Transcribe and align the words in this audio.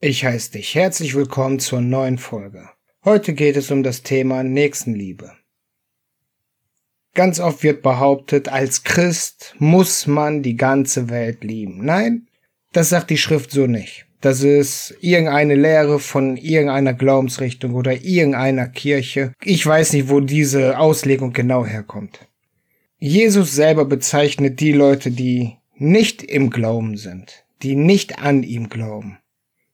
Ich 0.00 0.24
heiße 0.24 0.52
dich 0.52 0.76
herzlich 0.76 1.16
willkommen 1.16 1.58
zur 1.58 1.80
neuen 1.80 2.18
Folge. 2.18 2.68
Heute 3.04 3.34
geht 3.34 3.56
es 3.56 3.72
um 3.72 3.82
das 3.82 4.04
Thema 4.04 4.44
Nächstenliebe. 4.44 5.32
Ganz 7.14 7.40
oft 7.40 7.64
wird 7.64 7.82
behauptet, 7.82 8.48
als 8.48 8.84
Christ 8.84 9.56
muss 9.58 10.06
man 10.06 10.44
die 10.44 10.54
ganze 10.54 11.10
Welt 11.10 11.42
lieben. 11.42 11.84
Nein, 11.84 12.28
das 12.72 12.90
sagt 12.90 13.10
die 13.10 13.18
Schrift 13.18 13.50
so 13.50 13.66
nicht. 13.66 14.06
Das 14.20 14.44
ist 14.44 14.96
irgendeine 15.00 15.56
Lehre 15.56 15.98
von 15.98 16.36
irgendeiner 16.36 16.94
Glaubensrichtung 16.94 17.74
oder 17.74 18.04
irgendeiner 18.04 18.68
Kirche. 18.68 19.32
Ich 19.42 19.66
weiß 19.66 19.94
nicht, 19.94 20.08
wo 20.08 20.20
diese 20.20 20.78
Auslegung 20.78 21.32
genau 21.32 21.66
herkommt. 21.66 22.28
Jesus 23.00 23.52
selber 23.52 23.84
bezeichnet 23.84 24.60
die 24.60 24.72
Leute, 24.72 25.10
die 25.10 25.56
nicht 25.74 26.22
im 26.22 26.50
Glauben 26.50 26.96
sind, 26.96 27.44
die 27.62 27.74
nicht 27.74 28.20
an 28.20 28.44
ihm 28.44 28.68
glauben 28.68 29.18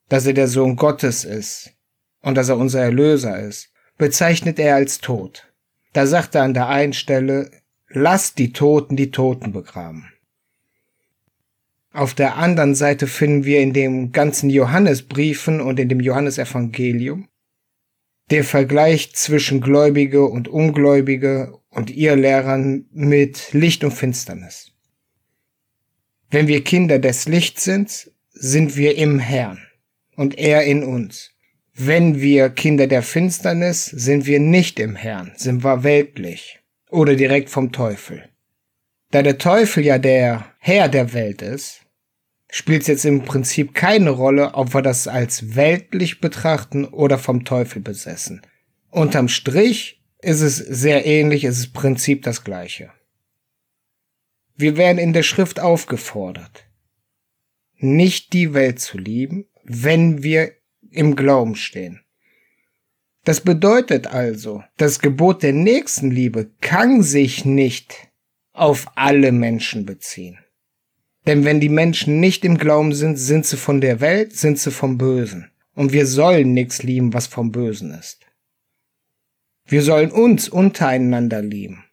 dass 0.09 0.27
er 0.27 0.33
der 0.33 0.49
Sohn 0.49 0.77
Gottes 0.77 1.25
ist 1.25 1.73
und 2.21 2.37
dass 2.37 2.49
er 2.49 2.57
unser 2.57 2.83
Erlöser 2.83 3.39
ist, 3.41 3.71
bezeichnet 3.99 4.59
er 4.59 4.75
als 4.77 4.99
tot. 4.99 5.53
Da 5.93 6.07
sagt 6.07 6.35
er 6.35 6.43
an 6.43 6.55
der 6.55 6.69
einen 6.69 6.93
Stelle, 6.93 7.51
lasst 7.89 8.39
die 8.39 8.53
Toten 8.53 8.97
die 8.97 9.11
Toten 9.11 9.53
begraben. 9.53 10.11
Auf 11.93 12.13
der 12.13 12.37
anderen 12.37 12.75
Seite 12.75 13.07
finden 13.07 13.45
wir 13.45 13.61
in 13.61 13.73
den 13.73 14.11
ganzen 14.11 14.51
Johannesbriefen 14.51 15.61
und 15.61 15.79
in 15.79 15.89
dem 15.89 16.01
Johannesevangelium 16.01 17.29
der 18.31 18.43
Vergleich 18.43 19.15
zwischen 19.15 19.61
Gläubige 19.61 20.25
und 20.25 20.49
Ungläubige 20.49 21.59
und 21.69 21.91
ihr 21.91 22.17
Lehrern 22.17 22.87
mit 22.91 23.53
Licht 23.53 23.85
und 23.85 23.93
Finsternis. 23.93 24.73
Wenn 26.31 26.49
wir 26.49 26.65
Kinder 26.65 26.99
des 26.99 27.29
Lichts 27.29 27.63
sind, 27.63 28.11
sind 28.33 28.77
wir 28.77 28.97
im 28.97 29.21
Herrn 29.21 29.61
und 30.17 30.39
er 30.39 30.65
in 30.65 30.83
uns. 30.83 31.31
Wenn 31.75 32.21
wir 32.21 32.51
Kinder 32.51 32.87
der 32.87 33.03
Finsternis, 33.03 33.87
sind 33.87 34.27
wir 34.27 34.39
nicht 34.39 34.79
im 34.79 34.95
Herrn, 34.95 35.33
sind 35.37 35.65
wir 35.65 35.83
weltlich 35.83 36.61
oder 36.89 37.17
direkt 37.17 37.51
vom 37.51 37.73
Teufel. 37.73 38.29
Da 39.11 39.23
der 39.23 39.39
Teufel 39.39 39.85
ja 39.85 39.99
der 39.99 40.47
Herr 40.59 40.89
der 40.89 41.13
Welt 41.13 41.43
ist, 41.43 41.81
spielt 42.51 42.83
es 42.83 42.89
jetzt 42.89 43.05
im 43.05 43.25
Prinzip 43.25 43.75
keine 43.75 44.11
Rolle, 44.11 44.55
ob 44.55 44.75
wir 44.75 44.83
das 44.83 45.09
als 45.09 45.57
weltlich 45.57 46.21
betrachten 46.21 46.85
oder 46.85 47.19
vom 47.19 47.45
Teufel 47.45 47.83
besessen. 47.83 48.43
Unterm 48.91 49.29
Strich 49.29 50.01
ist 50.21 50.41
es 50.41 50.57
sehr 50.57 51.05
ähnlich, 51.05 51.43
ist 51.45 51.59
es 51.59 51.67
im 51.67 51.73
Prinzip 51.73 52.23
das 52.23 52.45
gleiche. 52.45 52.93
Wir 54.57 54.77
werden 54.77 54.99
in 54.99 55.13
der 55.13 55.25
Schrift 55.25 55.59
aufgefordert, 55.59 56.67
nicht 57.77 58.33
die 58.33 58.55
Welt 58.55 58.79
zu 58.79 58.99
lieben, 58.99 59.47
wenn 59.65 60.23
wir 60.23 60.53
im 60.91 61.17
Glauben 61.17 61.57
stehen. 61.57 62.01
Das 63.25 63.41
bedeutet 63.41 64.07
also, 64.07 64.63
das 64.77 65.01
Gebot 65.01 65.43
der 65.43 65.55
Nächstenliebe 65.55 66.51
kann 66.61 67.03
sich 67.03 67.45
nicht 67.45 68.09
auf 68.53 68.87
alle 68.95 69.33
Menschen 69.33 69.87
beziehen. 69.87 70.39
Denn 71.27 71.45
wenn 71.45 71.59
die 71.59 71.71
Menschen 71.71 72.21
nicht 72.21 72.45
im 72.45 72.59
Glauben 72.59 72.93
sind, 72.93 73.17
sind 73.17 73.47
sie 73.47 73.57
von 73.57 73.81
der 73.81 74.01
Welt, 74.01 74.37
sind 74.37 74.59
sie 74.59 74.71
vom 74.71 74.99
Bösen. 74.99 75.51
Und 75.75 75.93
wir 75.93 76.07
sollen 76.07 76.53
nichts 76.53 76.83
lieben, 76.83 77.15
was 77.15 77.27
vom 77.27 77.51
Bösen 77.51 77.93
ist. 77.93 78.27
Wir 79.67 79.83
sollen 79.83 80.13
uns 80.13 80.49
untereinander 80.51 81.41
lieben. 81.41 81.85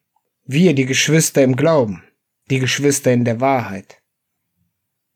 Wir, 0.43 0.75
die 0.75 0.85
Geschwister 0.85 1.41
im 1.43 1.55
Glauben, 1.55 2.03
die 2.49 2.59
Geschwister 2.59 3.13
in 3.13 3.23
der 3.23 3.39
Wahrheit. 3.39 4.00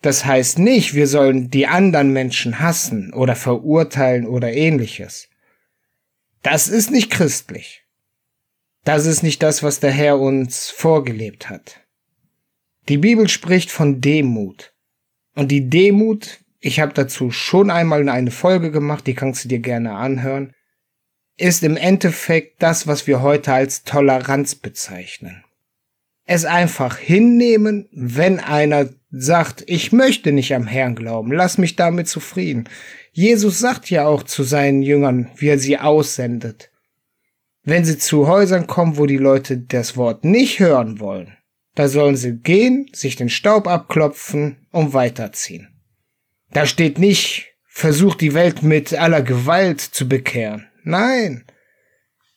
Das 0.05 0.23
heißt 0.23 0.59
nicht, 0.59 0.93
wir 0.93 1.07
sollen 1.07 1.49
die 1.49 1.65
anderen 1.65 2.13
Menschen 2.13 2.59
hassen 2.59 3.11
oder 3.11 3.35
verurteilen 3.35 4.27
oder 4.27 4.53
ähnliches. 4.53 5.29
Das 6.43 6.67
ist 6.67 6.91
nicht 6.91 7.09
christlich. 7.09 7.85
Das 8.83 9.07
ist 9.07 9.23
nicht 9.23 9.41
das, 9.41 9.63
was 9.63 9.79
der 9.79 9.89
Herr 9.89 10.19
uns 10.19 10.69
vorgelebt 10.69 11.49
hat. 11.49 11.79
Die 12.87 12.99
Bibel 12.99 13.27
spricht 13.27 13.71
von 13.71 13.99
Demut. 13.99 14.75
Und 15.33 15.49
die 15.49 15.71
Demut, 15.71 16.39
ich 16.59 16.79
habe 16.79 16.93
dazu 16.93 17.31
schon 17.31 17.71
einmal 17.71 18.07
eine 18.07 18.29
Folge 18.29 18.69
gemacht, 18.69 19.07
die 19.07 19.15
kannst 19.15 19.45
du 19.45 19.47
dir 19.47 19.57
gerne 19.57 19.95
anhören, 19.95 20.53
ist 21.35 21.63
im 21.63 21.77
Endeffekt 21.77 22.61
das, 22.61 22.85
was 22.85 23.07
wir 23.07 23.23
heute 23.23 23.51
als 23.53 23.85
Toleranz 23.85 24.53
bezeichnen. 24.53 25.43
Es 26.25 26.45
einfach 26.45 26.99
hinnehmen, 26.99 27.89
wenn 27.91 28.39
einer 28.39 28.89
sagt, 29.17 29.63
ich 29.67 29.91
möchte 29.91 30.31
nicht 30.31 30.53
am 30.53 30.67
Herrn 30.67 30.95
glauben, 30.95 31.31
lass 31.31 31.57
mich 31.57 31.75
damit 31.75 32.07
zufrieden. 32.07 32.67
Jesus 33.11 33.59
sagt 33.59 33.89
ja 33.89 34.05
auch 34.05 34.23
zu 34.23 34.43
seinen 34.43 34.81
Jüngern, 34.81 35.29
wie 35.37 35.47
er 35.47 35.59
sie 35.59 35.79
aussendet. 35.79 36.69
Wenn 37.63 37.85
sie 37.85 37.97
zu 37.97 38.27
Häusern 38.27 38.67
kommen, 38.67 38.97
wo 38.97 39.05
die 39.05 39.17
Leute 39.17 39.57
das 39.57 39.95
Wort 39.95 40.25
nicht 40.25 40.59
hören 40.59 40.99
wollen, 40.99 41.37
da 41.75 41.87
sollen 41.87 42.15
sie 42.15 42.37
gehen, 42.37 42.89
sich 42.93 43.15
den 43.15 43.29
Staub 43.29 43.67
abklopfen 43.67 44.67
und 44.71 44.93
weiterziehen. 44.93 45.69
Da 46.51 46.65
steht 46.65 46.99
nicht, 46.99 47.53
versucht 47.67 48.21
die 48.21 48.33
Welt 48.33 48.63
mit 48.63 48.93
aller 48.93 49.21
Gewalt 49.21 49.81
zu 49.81 50.07
bekehren. 50.07 50.67
Nein. 50.83 51.45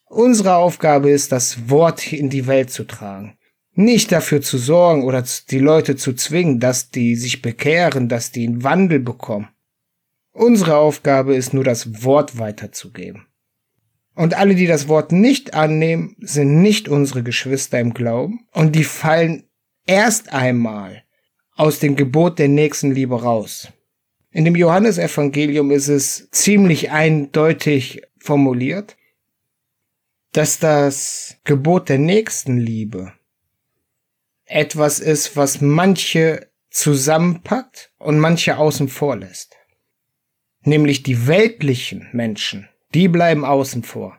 Unsere 0.07 0.55
Aufgabe 0.55 1.11
ist, 1.11 1.33
das 1.33 1.69
Wort 1.69 2.13
in 2.13 2.31
die 2.31 2.47
Welt 2.47 2.71
zu 2.71 2.85
tragen 2.85 3.38
nicht 3.79 4.11
dafür 4.11 4.43
zu 4.43 4.59
sorgen 4.59 5.05
oder 5.05 5.25
die 5.51 5.61
Leute 5.61 5.95
zu 5.95 6.13
zwingen, 6.13 6.59
dass 6.59 6.91
die 6.91 7.15
sich 7.15 7.43
bekehren, 7.43 8.09
dass 8.09 8.33
die 8.33 8.45
einen 8.45 8.65
Wandel 8.65 8.99
bekommen. 8.99 9.49
Unsere 10.33 10.77
Aufgabe 10.77 11.37
ist 11.37 11.55
nur 11.55 11.63
das 11.63 12.03
Wort 12.03 12.39
weiterzugeben. 12.39 13.27
Und 14.17 14.35
alle, 14.35 14.57
die 14.57 14.67
das 14.67 14.89
Wort 14.89 15.13
nicht 15.13 15.55
annehmen, 15.55 16.17
sind 16.19 16.61
nicht 16.61 16.89
unsere 16.89 17.23
Geschwister 17.23 17.79
im 17.79 17.95
Glauben 17.95 18.49
und 18.53 18.75
die 18.75 18.83
fallen 18.83 19.45
erst 19.87 20.33
einmal 20.33 21.05
aus 21.55 21.79
dem 21.79 21.95
Gebot 21.95 22.41
der 22.41 22.49
Nächstenliebe 22.49 23.23
raus. 23.23 23.69
In 24.33 24.45
dem 24.45 24.57
Johannesevangelium 24.57 25.71
ist 25.71 25.87
es 25.87 26.29
ziemlich 26.33 26.91
eindeutig 26.91 28.03
formuliert, 28.19 28.97
dass 30.33 30.59
das 30.59 31.37
Gebot 31.45 31.89
der 31.89 31.99
Nächstenliebe 31.99 33.13
etwas 34.49 35.01
ist, 35.01 35.37
was 35.37 35.61
manche 35.61 36.49
zusammenpackt 36.71 37.93
und 37.99 38.19
manche 38.19 38.59
außen 38.59 38.89
vor 38.89 39.17
lässt. 39.17 39.57
Nämlich 40.63 41.03
die 41.03 41.27
weltlichen 41.27 42.09
Menschen, 42.13 42.69
die 42.95 43.09
bleiben 43.09 43.45
außen 43.45 43.83
vor. 43.83 44.19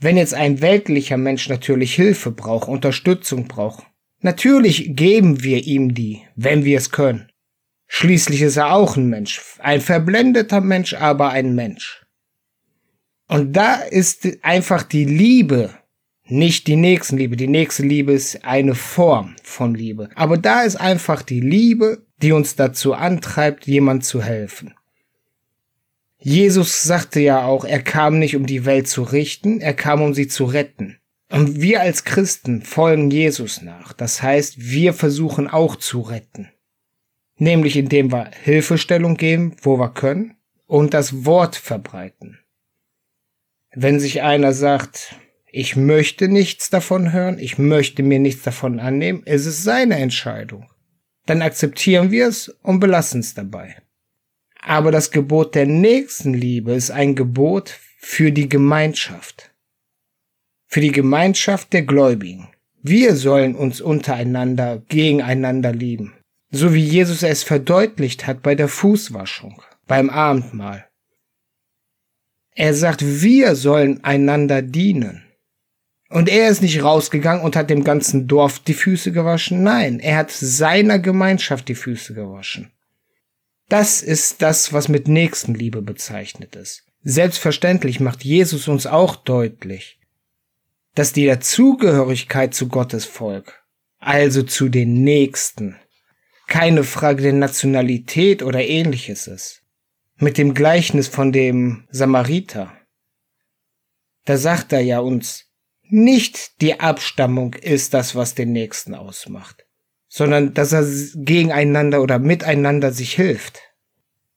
Wenn 0.00 0.16
jetzt 0.16 0.34
ein 0.34 0.60
weltlicher 0.60 1.16
Mensch 1.16 1.48
natürlich 1.48 1.94
Hilfe 1.94 2.30
braucht, 2.30 2.68
Unterstützung 2.68 3.48
braucht, 3.48 3.84
natürlich 4.20 4.94
geben 4.94 5.42
wir 5.42 5.64
ihm 5.64 5.94
die, 5.94 6.22
wenn 6.36 6.64
wir 6.64 6.78
es 6.78 6.90
können. 6.90 7.30
Schließlich 7.88 8.42
ist 8.42 8.56
er 8.56 8.74
auch 8.74 8.96
ein 8.96 9.08
Mensch, 9.08 9.40
ein 9.58 9.80
verblendeter 9.80 10.60
Mensch, 10.60 10.94
aber 10.94 11.30
ein 11.30 11.54
Mensch. 11.54 12.04
Und 13.28 13.54
da 13.54 13.76
ist 13.76 14.26
einfach 14.42 14.82
die 14.82 15.04
Liebe 15.04 15.77
nicht 16.30 16.66
die 16.66 16.76
Nächstenliebe. 16.76 17.36
Die 17.36 17.48
Nächstenliebe 17.48 18.12
ist 18.12 18.44
eine 18.44 18.74
Form 18.74 19.36
von 19.42 19.74
Liebe. 19.74 20.10
Aber 20.14 20.36
da 20.36 20.62
ist 20.62 20.76
einfach 20.76 21.22
die 21.22 21.40
Liebe, 21.40 22.06
die 22.22 22.32
uns 22.32 22.56
dazu 22.56 22.94
antreibt, 22.94 23.66
jemand 23.66 24.04
zu 24.04 24.22
helfen. 24.22 24.74
Jesus 26.18 26.82
sagte 26.82 27.20
ja 27.20 27.44
auch, 27.44 27.64
er 27.64 27.80
kam 27.80 28.18
nicht, 28.18 28.36
um 28.36 28.46
die 28.46 28.64
Welt 28.64 28.88
zu 28.88 29.02
richten, 29.02 29.60
er 29.60 29.74
kam, 29.74 30.02
um 30.02 30.14
sie 30.14 30.26
zu 30.26 30.44
retten. 30.44 30.98
Und 31.30 31.60
wir 31.60 31.80
als 31.80 32.04
Christen 32.04 32.62
folgen 32.62 33.10
Jesus 33.10 33.62
nach. 33.62 33.92
Das 33.92 34.22
heißt, 34.22 34.56
wir 34.58 34.94
versuchen 34.94 35.46
auch 35.46 35.76
zu 35.76 36.00
retten. 36.00 36.50
Nämlich 37.36 37.76
indem 37.76 38.10
wir 38.10 38.30
Hilfestellung 38.42 39.16
geben, 39.16 39.54
wo 39.62 39.78
wir 39.78 39.90
können, 39.90 40.34
und 40.66 40.92
das 40.92 41.24
Wort 41.24 41.54
verbreiten. 41.54 42.38
Wenn 43.72 44.00
sich 44.00 44.22
einer 44.22 44.52
sagt, 44.52 45.14
ich 45.50 45.76
möchte 45.76 46.28
nichts 46.28 46.70
davon 46.70 47.12
hören, 47.12 47.38
ich 47.38 47.58
möchte 47.58 48.02
mir 48.02 48.18
nichts 48.18 48.42
davon 48.42 48.80
annehmen, 48.80 49.22
es 49.24 49.46
ist 49.46 49.64
seine 49.64 49.96
Entscheidung. 49.96 50.70
Dann 51.26 51.42
akzeptieren 51.42 52.10
wir 52.10 52.28
es 52.28 52.48
und 52.62 52.80
belassen 52.80 53.20
es 53.20 53.34
dabei. 53.34 53.76
Aber 54.60 54.90
das 54.90 55.10
Gebot 55.10 55.54
der 55.54 55.66
Nächstenliebe 55.66 56.72
ist 56.72 56.90
ein 56.90 57.14
Gebot 57.14 57.78
für 57.98 58.32
die 58.32 58.48
Gemeinschaft. 58.48 59.50
Für 60.66 60.80
die 60.80 60.92
Gemeinschaft 60.92 61.72
der 61.72 61.82
Gläubigen. 61.82 62.48
Wir 62.82 63.16
sollen 63.16 63.54
uns 63.54 63.80
untereinander, 63.80 64.82
gegeneinander 64.88 65.72
lieben. 65.72 66.14
So 66.50 66.72
wie 66.72 66.84
Jesus 66.84 67.22
es 67.22 67.42
verdeutlicht 67.42 68.26
hat 68.26 68.42
bei 68.42 68.54
der 68.54 68.68
Fußwaschung, 68.68 69.62
beim 69.86 70.08
Abendmahl. 70.08 70.86
Er 72.54 72.74
sagt, 72.74 73.04
wir 73.22 73.54
sollen 73.54 74.02
einander 74.02 74.62
dienen. 74.62 75.27
Und 76.08 76.28
er 76.28 76.48
ist 76.48 76.62
nicht 76.62 76.82
rausgegangen 76.82 77.44
und 77.44 77.54
hat 77.54 77.68
dem 77.68 77.84
ganzen 77.84 78.26
Dorf 78.26 78.60
die 78.60 78.74
Füße 78.74 79.12
gewaschen. 79.12 79.62
Nein, 79.62 80.00
er 80.00 80.16
hat 80.16 80.30
seiner 80.30 80.98
Gemeinschaft 80.98 81.68
die 81.68 81.74
Füße 81.74 82.14
gewaschen. 82.14 82.72
Das 83.68 84.00
ist 84.00 84.40
das, 84.40 84.72
was 84.72 84.88
mit 84.88 85.08
Nächstenliebe 85.08 85.82
bezeichnet 85.82 86.56
ist. 86.56 86.84
Selbstverständlich 87.02 88.00
macht 88.00 88.24
Jesus 88.24 88.68
uns 88.68 88.86
auch 88.86 89.16
deutlich, 89.16 90.00
dass 90.94 91.12
die 91.12 91.26
Dazugehörigkeit 91.26 92.54
zu 92.54 92.68
Gottes 92.68 93.04
Volk, 93.04 93.62
also 93.98 94.42
zu 94.42 94.70
den 94.70 95.04
Nächsten, 95.04 95.76
keine 96.46 96.82
Frage 96.82 97.22
der 97.22 97.34
Nationalität 97.34 98.42
oder 98.42 98.64
ähnliches 98.64 99.26
ist. 99.26 99.62
Mit 100.16 100.38
dem 100.38 100.54
Gleichnis 100.54 101.06
von 101.06 101.30
dem 101.30 101.86
Samariter. 101.90 102.72
Da 104.24 104.38
sagt 104.38 104.72
er 104.72 104.80
ja 104.80 104.98
uns, 104.98 105.47
nicht 105.90 106.60
die 106.60 106.80
Abstammung 106.80 107.54
ist 107.54 107.94
das, 107.94 108.14
was 108.14 108.34
den 108.34 108.52
Nächsten 108.52 108.94
ausmacht, 108.94 109.66
sondern 110.08 110.54
dass 110.54 110.72
er 110.72 110.84
gegeneinander 111.14 112.02
oder 112.02 112.18
miteinander 112.18 112.92
sich 112.92 113.14
hilft. 113.14 113.60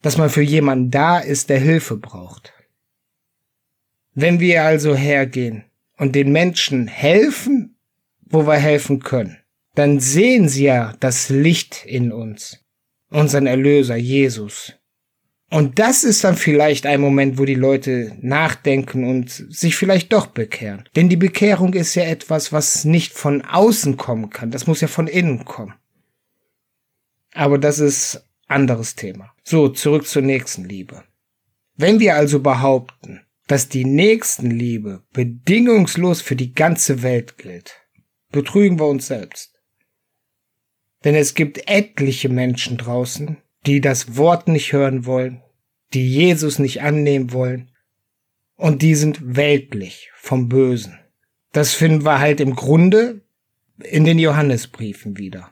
Dass 0.02 0.18
man 0.18 0.30
für 0.30 0.42
jemanden 0.42 0.90
da 0.90 1.20
ist, 1.20 1.50
der 1.50 1.60
Hilfe 1.60 1.96
braucht. 1.96 2.54
Wenn 4.14 4.40
wir 4.40 4.64
also 4.64 4.96
hergehen 4.96 5.66
und 5.98 6.16
den 6.16 6.32
Menschen 6.32 6.88
helfen, 6.88 7.78
wo 8.22 8.48
wir 8.48 8.58
helfen 8.58 9.00
können, 9.00 9.38
dann 9.76 10.00
sehen 10.00 10.50
sie 10.50 10.66
ja 10.66 10.96
das 11.00 11.30
Licht 11.30 11.86
in 11.86 12.12
uns, 12.12 12.60
unseren 13.10 13.48
Erlöser 13.48 13.96
Jesus. 13.96 14.74
Und 15.52 15.80
das 15.80 16.06
ist 16.06 16.24
dann 16.24 16.38
vielleicht 16.38 16.86
ein 16.86 17.02
Moment, 17.02 17.38
wo 17.38 17.44
die 17.44 17.56
Leute 17.56 18.16
nachdenken 18.22 19.04
und 19.04 19.30
sich 19.30 19.76
vielleicht 19.76 20.14
doch 20.14 20.28
bekehren. 20.28 20.88
Denn 20.96 21.10
die 21.10 21.18
Bekehrung 21.18 21.74
ist 21.74 21.94
ja 21.96 22.04
etwas, 22.04 22.54
was 22.54 22.86
nicht 22.86 23.12
von 23.12 23.42
außen 23.42 23.98
kommen 23.98 24.30
kann. 24.30 24.50
Das 24.50 24.66
muss 24.66 24.80
ja 24.80 24.88
von 24.88 25.08
innen 25.08 25.44
kommen. 25.44 25.74
Aber 27.34 27.58
das 27.58 27.80
ist 27.80 28.26
anderes 28.48 28.96
Thema. 28.96 29.34
So, 29.44 29.68
zurück 29.68 30.08
zur 30.08 30.22
nächsten 30.22 30.64
Liebe. 30.64 31.04
Wenn 31.76 32.00
wir 32.00 32.16
also 32.16 32.40
behaupten, 32.40 33.20
dass 33.48 33.68
die 33.68 33.84
Nächstenliebe 33.84 35.04
bedingungslos 35.12 36.22
für 36.22 36.38
die 36.38 36.54
ganze 36.54 37.04
Welt 37.04 37.38
gilt, 37.38 37.76
betrügen 38.32 38.80
wir 38.80 38.88
uns 38.88 39.08
selbst. 39.08 39.60
Denn 41.04 41.16
es 41.16 41.34
gibt 41.34 41.68
etliche 41.70 42.30
Menschen 42.30 42.78
draußen, 42.78 43.36
die 43.66 43.82
das 43.82 44.18
Wort 44.18 44.48
nicht 44.48 44.74
hören 44.74 45.06
wollen, 45.06 45.42
die 45.94 46.08
Jesus 46.08 46.60
nicht 46.60 46.82
annehmen 46.82 47.34
wollen, 47.34 47.72
und 48.56 48.82
die 48.82 48.96
sind 48.96 49.36
weltlich 49.36 50.12
vom 50.16 50.48
Bösen. 50.48 51.00
Das 51.52 51.74
finden 51.74 52.06
wir 52.06 52.20
halt 52.20 52.40
im 52.40 52.56
Grunde 52.56 53.22
in 53.84 54.06
den 54.06 54.20
Johannesbriefen 54.20 55.18
wieder. 55.18 55.52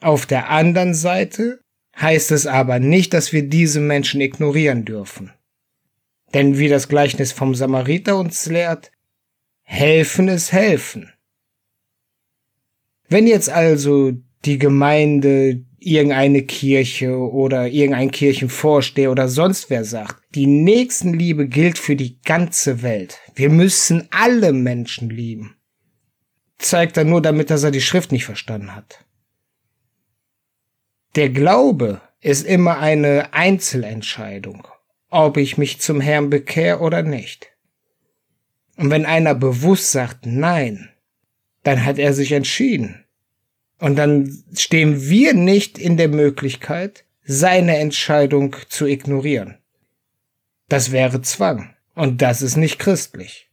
Auf 0.00 0.24
der 0.24 0.48
anderen 0.48 0.94
Seite 0.94 1.60
heißt 2.00 2.30
es 2.30 2.46
aber 2.46 2.78
nicht, 2.78 3.12
dass 3.14 3.32
wir 3.32 3.48
diese 3.48 3.80
Menschen 3.80 4.20
ignorieren 4.20 4.84
dürfen. 4.84 5.32
Denn 6.34 6.58
wie 6.58 6.68
das 6.68 6.88
Gleichnis 6.88 7.32
vom 7.32 7.54
Samariter 7.54 8.16
uns 8.16 8.46
lehrt, 8.46 8.92
helfen 9.62 10.28
ist 10.28 10.52
helfen. 10.52 11.12
Wenn 13.08 13.26
jetzt 13.26 13.50
also 13.50 14.12
die 14.44 14.58
Gemeinde, 14.58 15.64
irgendeine 15.92 16.42
Kirche 16.42 17.16
oder 17.16 17.68
irgendein 17.68 18.10
Kirchenvorsteher 18.10 19.10
oder 19.10 19.28
sonst 19.28 19.70
wer 19.70 19.84
sagt, 19.84 20.22
die 20.34 20.46
Nächstenliebe 20.46 21.48
gilt 21.48 21.78
für 21.78 21.96
die 21.96 22.20
ganze 22.22 22.82
Welt. 22.82 23.18
Wir 23.34 23.50
müssen 23.50 24.08
alle 24.10 24.52
Menschen 24.52 25.10
lieben. 25.10 25.56
Zeigt 26.58 26.96
er 26.96 27.04
nur 27.04 27.22
damit, 27.22 27.50
dass 27.50 27.62
er 27.62 27.70
die 27.70 27.80
Schrift 27.80 28.12
nicht 28.12 28.24
verstanden 28.24 28.74
hat. 28.74 29.04
Der 31.14 31.30
Glaube 31.30 32.00
ist 32.20 32.46
immer 32.46 32.78
eine 32.78 33.32
Einzelentscheidung, 33.32 34.66
ob 35.08 35.36
ich 35.36 35.56
mich 35.56 35.80
zum 35.80 36.00
Herrn 36.00 36.30
bekehre 36.30 36.80
oder 36.80 37.02
nicht. 37.02 37.48
Und 38.76 38.90
wenn 38.90 39.06
einer 39.06 39.34
bewusst 39.34 39.90
sagt 39.90 40.26
Nein, 40.26 40.90
dann 41.62 41.84
hat 41.84 41.98
er 41.98 42.12
sich 42.12 42.32
entschieden. 42.32 43.04
Und 43.78 43.96
dann 43.96 44.44
stehen 44.54 45.08
wir 45.08 45.34
nicht 45.34 45.78
in 45.78 45.96
der 45.96 46.08
Möglichkeit, 46.08 47.04
seine 47.24 47.78
Entscheidung 47.78 48.56
zu 48.68 48.86
ignorieren. 48.86 49.58
Das 50.68 50.92
wäre 50.92 51.22
Zwang. 51.22 51.74
Und 51.94 52.22
das 52.22 52.42
ist 52.42 52.56
nicht 52.56 52.78
christlich. 52.78 53.50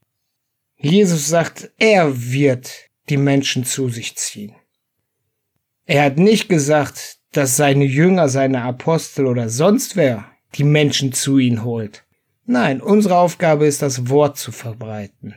Jesus 0.77 1.27
sagt, 1.27 1.72
er 1.77 2.31
wird 2.31 2.72
die 3.10 3.18
Menschen 3.18 3.66
zu 3.66 3.89
sich 3.89 4.16
ziehen. 4.16 4.56
Er 5.86 6.04
hat 6.04 6.18
nicht 6.18 6.50
gesagt, 6.50 7.18
dass 7.31 7.57
seine 7.57 7.86
Jünger, 7.86 8.30
seine 8.30 8.62
Apostel 8.63 9.27
oder 9.27 9.50
sonst 9.50 9.95
wer 9.95 10.25
die 10.56 10.63
Menschen 10.63 11.12
zu 11.12 11.38
ihm 11.38 11.63
holt. 11.63 12.06
Nein, 12.45 12.81
unsere 12.81 13.18
Aufgabe 13.18 13.66
ist, 13.66 13.81
das 13.81 14.10
Wort 14.10 14.38
zu 14.38 14.51
verbreiten. 14.51 15.36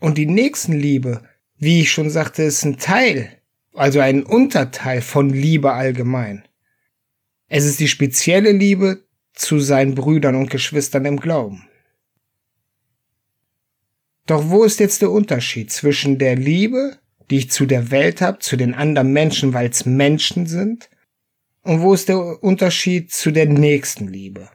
Und 0.00 0.16
die 0.18 0.26
Nächstenliebe 0.26 1.27
wie 1.58 1.80
ich 1.80 1.92
schon 1.92 2.10
sagte, 2.10 2.44
ist 2.44 2.64
ein 2.64 2.78
Teil, 2.78 3.30
also 3.74 4.00
ein 4.00 4.22
Unterteil 4.22 5.02
von 5.02 5.30
Liebe 5.30 5.72
allgemein. 5.72 6.46
Es 7.48 7.64
ist 7.64 7.80
die 7.80 7.88
spezielle 7.88 8.52
Liebe 8.52 9.04
zu 9.34 9.58
seinen 9.58 9.94
Brüdern 9.94 10.34
und 10.36 10.50
Geschwistern 10.50 11.04
im 11.04 11.18
Glauben. 11.18 11.66
Doch 14.26 14.50
wo 14.50 14.64
ist 14.64 14.78
jetzt 14.78 15.02
der 15.02 15.10
Unterschied 15.10 15.72
zwischen 15.72 16.18
der 16.18 16.36
Liebe, 16.36 16.98
die 17.30 17.38
ich 17.38 17.50
zu 17.50 17.66
der 17.66 17.90
Welt 17.90 18.20
habe, 18.20 18.38
zu 18.40 18.56
den 18.56 18.74
anderen 18.74 19.12
Menschen, 19.12 19.54
weil 19.54 19.70
es 19.70 19.86
Menschen 19.86 20.46
sind, 20.46 20.90
und 21.62 21.82
wo 21.82 21.92
ist 21.92 22.08
der 22.08 22.42
Unterschied 22.42 23.12
zu 23.12 23.30
der 23.30 23.46
nächsten 23.46 24.08
Liebe? 24.08 24.48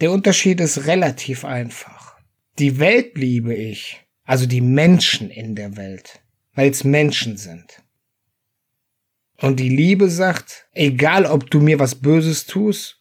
Der 0.00 0.12
Unterschied 0.12 0.60
ist 0.60 0.86
relativ 0.86 1.44
einfach. 1.44 2.16
Die 2.58 2.78
Welt 2.78 3.16
liebe 3.16 3.54
ich, 3.54 4.06
also 4.24 4.46
die 4.46 4.60
Menschen 4.60 5.30
in 5.30 5.54
der 5.54 5.76
Welt 5.76 6.20
weil 6.58 6.72
es 6.72 6.82
Menschen 6.82 7.36
sind. 7.36 7.84
Und 9.40 9.60
die 9.60 9.68
Liebe 9.68 10.10
sagt, 10.10 10.66
egal 10.72 11.24
ob 11.24 11.52
du 11.52 11.60
mir 11.60 11.78
was 11.78 11.94
Böses 11.94 12.46
tust, 12.46 12.98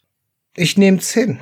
ich 0.55 0.77
nehm's 0.77 1.11
hin. 1.11 1.39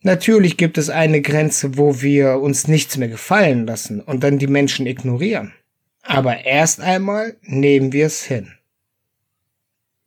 Natürlich 0.00 0.56
gibt 0.56 0.78
es 0.78 0.90
eine 0.90 1.22
Grenze, 1.22 1.78
wo 1.78 2.02
wir 2.02 2.40
uns 2.40 2.66
nichts 2.66 2.96
mehr 2.96 3.06
gefallen 3.06 3.68
lassen 3.68 4.00
und 4.00 4.24
dann 4.24 4.40
die 4.40 4.48
Menschen 4.48 4.88
ignorieren. 4.88 5.54
Aber 6.02 6.44
erst 6.44 6.80
einmal 6.80 7.36
nehmen 7.42 7.92
wir 7.92 8.06
es 8.06 8.24
hin. 8.24 8.54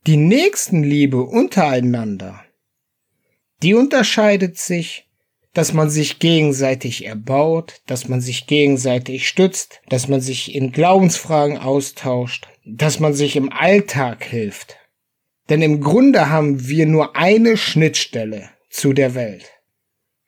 Die 0.08 0.18
Nächstenliebe 0.18 1.22
untereinander, 1.24 2.44
die 3.64 3.74
unterscheidet 3.74 4.58
sich 4.58 5.10
dass 5.54 5.74
man 5.74 5.90
sich 5.90 6.20
gegenseitig 6.20 7.06
erbaut, 7.06 7.82
dass 7.86 8.08
man 8.08 8.22
sich 8.22 8.48
gegenseitig 8.48 9.28
stützt, 9.28 9.82
dass 9.90 10.08
man 10.08 10.22
sich 10.22 10.56
in 10.56 10.72
Glaubensfragen 10.72 11.58
austauscht, 11.58 12.48
dass 12.66 13.00
man 13.00 13.14
sich 13.14 13.36
im 13.36 13.52
Alltag 13.52 14.24
hilft. 14.24 14.78
Denn 15.50 15.62
im 15.62 15.82
Grunde 15.82 16.30
haben 16.30 16.68
wir 16.68 16.86
nur 16.86 17.16
eine 17.18 17.58
Schnittstelle 17.58 18.50
zu 18.70 18.94
der 18.94 19.16
Welt. 19.16 19.52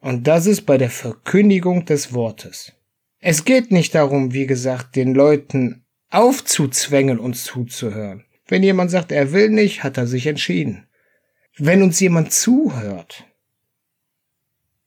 Und 0.01 0.27
das 0.27 0.47
ist 0.47 0.63
bei 0.63 0.77
der 0.77 0.89
Verkündigung 0.89 1.85
des 1.85 2.13
Wortes. 2.13 2.73
Es 3.19 3.45
geht 3.45 3.71
nicht 3.71 3.95
darum, 3.95 4.33
wie 4.33 4.45
gesagt, 4.45 4.97
den 4.97 5.13
Leuten 5.13 5.85
aufzuzwängen, 6.09 7.19
uns 7.19 7.45
zuzuhören. 7.45 8.25
Wenn 8.47 8.63
jemand 8.63 8.91
sagt, 8.91 9.13
er 9.13 9.31
will 9.31 9.49
nicht, 9.49 9.83
hat 9.83 9.97
er 9.97 10.07
sich 10.07 10.27
entschieden. 10.27 10.87
Wenn 11.57 11.81
uns 11.81 12.01
jemand 12.01 12.33
zuhört, 12.33 13.25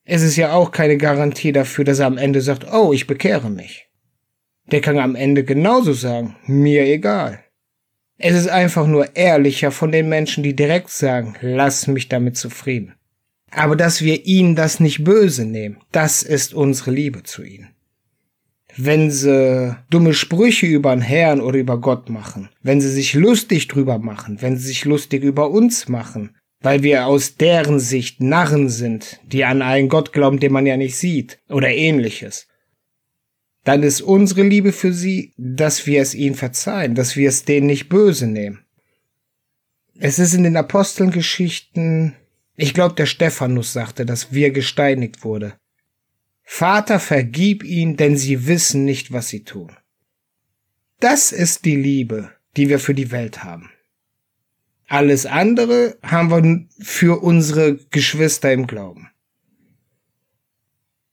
es 0.09 0.23
ist 0.23 0.37
ja 0.37 0.53
auch 0.53 0.71
keine 0.71 0.97
Garantie 0.97 1.51
dafür, 1.51 1.83
dass 1.83 1.99
er 1.99 2.07
am 2.07 2.17
Ende 2.17 2.39
sagt, 2.39 2.71
oh, 2.71 2.93
ich 2.93 3.07
bekehre 3.07 3.49
mich. 3.49 3.89
Der 4.71 4.79
kann 4.79 4.97
am 4.97 5.15
Ende 5.15 5.43
genauso 5.43 5.91
sagen, 5.91 6.37
mir 6.45 6.85
egal. 6.85 7.43
Es 8.17 8.33
ist 8.33 8.47
einfach 8.47 8.87
nur 8.87 9.15
ehrlicher 9.17 9.69
von 9.69 9.91
den 9.91 10.07
Menschen, 10.07 10.43
die 10.43 10.55
direkt 10.55 10.89
sagen, 10.89 11.35
lass 11.41 11.87
mich 11.87 12.07
damit 12.07 12.37
zufrieden. 12.37 12.93
Aber 13.51 13.75
dass 13.75 14.01
wir 14.01 14.25
ihnen 14.25 14.55
das 14.55 14.79
nicht 14.79 15.03
böse 15.03 15.45
nehmen, 15.45 15.77
das 15.91 16.23
ist 16.23 16.53
unsere 16.53 16.91
Liebe 16.91 17.23
zu 17.23 17.43
ihnen. 17.43 17.69
Wenn 18.77 19.11
sie 19.11 19.75
dumme 19.89 20.13
Sprüche 20.13 20.67
über 20.67 20.95
den 20.95 21.01
Herrn 21.01 21.41
oder 21.41 21.57
über 21.57 21.79
Gott 21.79 22.09
machen, 22.09 22.49
wenn 22.61 22.79
sie 22.79 22.91
sich 22.91 23.13
lustig 23.13 23.67
drüber 23.67 23.99
machen, 23.99 24.41
wenn 24.41 24.55
sie 24.57 24.67
sich 24.67 24.85
lustig 24.85 25.23
über 25.23 25.49
uns 25.49 25.89
machen, 25.89 26.35
weil 26.67 26.83
wir 26.83 27.07
aus 27.07 27.37
deren 27.37 27.79
Sicht 27.79 28.19
Narren 28.19 28.67
sind, 28.67 29.21
die 29.23 29.45
an 29.45 29.61
einen 29.61 29.87
Gott 29.87 30.11
glauben, 30.11 30.41
den 30.41 30.51
man 30.51 30.65
ja 30.65 30.75
nicht 30.75 30.97
sieht, 30.97 31.39
oder 31.47 31.69
ähnliches, 31.69 32.49
dann 33.63 33.83
ist 33.83 34.01
unsere 34.01 34.43
Liebe 34.43 34.73
für 34.73 34.91
sie, 34.91 35.31
dass 35.37 35.87
wir 35.87 36.01
es 36.01 36.13
ihnen 36.13 36.35
verzeihen, 36.35 36.93
dass 36.93 37.15
wir 37.15 37.29
es 37.29 37.45
denen 37.45 37.67
nicht 37.67 37.87
böse 37.87 38.27
nehmen. 38.27 38.65
Es 39.97 40.19
ist 40.19 40.33
in 40.33 40.43
den 40.43 40.57
Apostelgeschichten, 40.57 42.17
ich 42.57 42.73
glaube, 42.73 42.95
der 42.95 43.05
Stephanus 43.05 43.71
sagte, 43.71 44.05
dass 44.05 44.33
wir 44.33 44.51
gesteinigt 44.51 45.23
wurde. 45.23 45.53
Vater, 46.43 46.99
vergib 46.99 47.63
ihnen, 47.63 47.95
denn 47.95 48.17
sie 48.17 48.45
wissen 48.45 48.83
nicht, 48.83 49.13
was 49.13 49.29
sie 49.29 49.45
tun. 49.45 49.71
Das 50.99 51.31
ist 51.31 51.63
die 51.63 51.77
Liebe, 51.77 52.29
die 52.57 52.67
wir 52.67 52.79
für 52.79 52.93
die 52.93 53.11
Welt 53.11 53.45
haben. 53.45 53.71
Alles 54.87 55.25
andere 55.25 55.97
haben 56.01 56.31
wir 56.31 56.65
für 56.79 57.21
unsere 57.21 57.75
Geschwister 57.91 58.53
im 58.53 58.67
Glauben. 58.67 59.09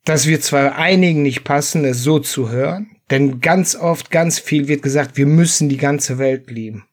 Dass 0.04 0.26
wir 0.26 0.40
zwar 0.40 0.76
einigen 0.76 1.22
nicht 1.22 1.44
passen, 1.44 1.84
es 1.84 2.02
so 2.02 2.20
zu 2.20 2.50
hören, 2.50 2.96
denn 3.10 3.40
ganz 3.40 3.74
oft, 3.74 4.10
ganz 4.10 4.38
viel 4.38 4.68
wird 4.68 4.82
gesagt, 4.82 5.16
wir 5.16 5.26
müssen 5.26 5.68
die 5.68 5.76
ganze 5.76 6.18
Welt 6.18 6.50
lieben. 6.50 6.86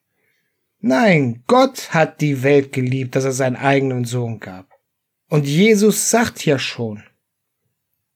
Nein, 0.80 1.44
Gott 1.46 1.94
hat 1.94 2.20
die 2.20 2.42
Welt 2.42 2.72
geliebt, 2.72 3.14
dass 3.14 3.24
er 3.24 3.32
seinen 3.32 3.56
eigenen 3.56 4.04
Sohn 4.04 4.40
gab. 4.40 4.66
Und 5.28 5.46
Jesus 5.46 6.10
sagt 6.10 6.44
ja 6.44 6.58
schon, 6.58 7.04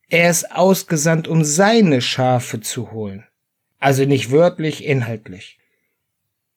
er 0.09 0.31
ist 0.31 0.51
ausgesandt, 0.53 1.29
um 1.29 1.45
seine 1.45 2.01
Schafe 2.01 2.61
zu 2.61 2.91
holen. 2.91 3.25
Also 3.79 4.05
nicht 4.05 4.31
wörtlich, 4.31 4.85
inhaltlich. 4.85 5.59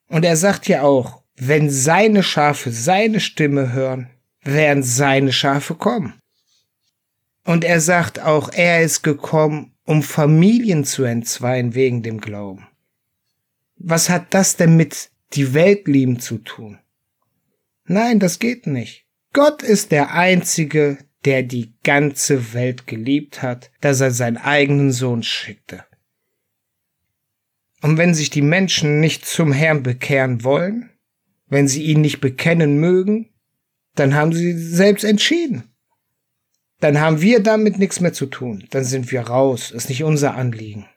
Und 0.07 0.25
er 0.25 0.35
sagt 0.35 0.67
ja 0.67 0.81
auch, 0.81 1.21
wenn 1.39 1.69
seine 1.69 2.22
Schafe 2.22 2.72
seine 2.72 3.19
Stimme 3.19 3.72
hören, 3.72 4.10
werden 4.43 4.84
seine 4.84 5.31
Schafe 5.31 5.75
kommen. 5.75 6.19
Und 7.46 7.63
er 7.63 7.79
sagt 7.79 8.19
auch, 8.19 8.51
er 8.51 8.84
ist 8.84 9.01
gekommen, 9.01 9.74
um 9.86 10.03
Familien 10.03 10.84
zu 10.84 11.03
entzweien 11.03 11.74
wegen 11.74 12.03
dem 12.03 12.19
Glauben. 12.19 12.67
Was 13.77 14.10
hat 14.10 14.34
das 14.34 14.58
denn 14.58 14.75
mit 14.75 15.10
die 15.34 15.53
Welt 15.53 15.88
lieben 15.88 16.19
zu 16.19 16.39
tun? 16.39 16.79
Nein, 17.86 18.19
das 18.19 18.39
geht 18.39 18.67
nicht. 18.67 19.05
Gott 19.31 19.63
ist 19.63 19.91
der 19.91 20.13
Einzige, 20.13 20.98
der 21.25 21.43
die 21.43 21.74
ganze 21.84 22.53
Welt 22.53 22.86
geliebt 22.86 23.41
hat, 23.41 23.72
dass 23.81 24.01
er 24.01 24.12
seinen 24.12 24.38
eigenen 24.38 24.91
Sohn 24.91 25.24
schickte. 25.24 25.86
Und 27.81 27.98
wenn 27.98 28.13
sich 28.13 28.29
die 28.29 28.41
Menschen 28.41 29.00
nicht 29.00 29.25
zum 29.25 29.53
Herrn 29.53 29.84
bekehren 29.84 30.43
wollen, 30.43 30.89
wenn 31.49 31.67
sie 31.67 31.83
ihn 31.83 32.01
nicht 32.01 32.21
bekennen 32.21 32.79
mögen, 32.79 33.29
dann 33.95 34.15
haben 34.15 34.33
sie 34.33 34.53
selbst 34.57 35.03
entschieden. 35.03 35.63
Dann 36.79 36.99
haben 36.99 37.21
wir 37.21 37.41
damit 37.41 37.77
nichts 37.77 37.99
mehr 37.99 38.13
zu 38.13 38.25
tun. 38.27 38.65
Dann 38.69 38.85
sind 38.85 39.11
wir 39.11 39.21
raus. 39.21 39.71
Ist 39.71 39.89
nicht 39.89 40.03
unser 40.03 40.35
Anliegen. 40.35 40.87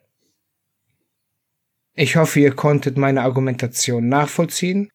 Ich 1.94 2.16
hoffe, 2.16 2.40
ihr 2.40 2.54
konntet 2.54 2.97
meine 2.97 3.23
Argumentation 3.23 4.09
nachvollziehen. 4.09 4.88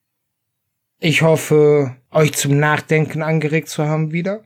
Ich 0.99 1.21
hoffe, 1.21 1.95
euch 2.09 2.33
zum 2.33 2.57
Nachdenken 2.57 3.21
angeregt 3.21 3.69
zu 3.69 3.85
haben 3.85 4.13
wieder. 4.13 4.43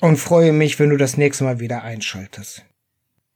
Und 0.00 0.16
freue 0.16 0.52
mich, 0.52 0.78
wenn 0.78 0.90
du 0.90 0.96
das 0.96 1.16
nächste 1.16 1.44
Mal 1.44 1.60
wieder 1.60 1.82
einschaltest. 1.82 2.64